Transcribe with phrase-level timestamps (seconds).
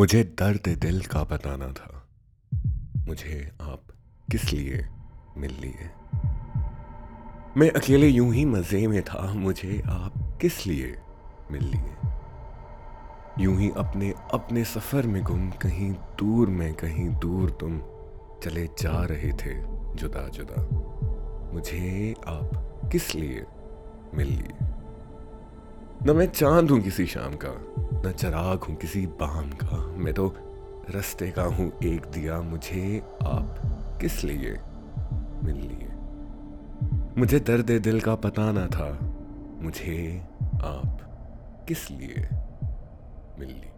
[0.00, 2.08] मुझे दर्द दिल का बताना था।
[3.06, 3.82] मुझे आप
[4.30, 4.88] किस लिए
[5.36, 5.90] मिल लिए?
[7.56, 10.98] मैं अकेले यूँ ही मज़े में था, मुझे आप किस लिए
[11.50, 11.96] मिल लिए?
[13.38, 17.78] यूँ ही अपने अपने सफ़र में गुम, कहीं दूर में, कहीं दूर तुम
[18.44, 19.54] चले जा रहे थे,
[19.96, 20.62] जुदा जुदा।
[21.54, 22.50] मुझे आप
[22.92, 23.44] किस लिए
[24.14, 24.66] मिल लिए?
[26.02, 27.50] न मैं चाँद हूँ किसी शाम का
[28.06, 30.34] न चराग हूँ किसी बाम का। मैं तो
[30.90, 33.54] रस्ते का हूँ एक दिया। मुझे आप
[34.00, 34.60] किस लिए
[35.44, 35.88] मिल लिए?
[37.18, 38.98] मुझे दर्द दिल का पता ना था।
[39.62, 40.22] मुझे
[40.54, 40.98] आप
[41.68, 42.28] किस लिए
[43.38, 43.72] मिल लिए?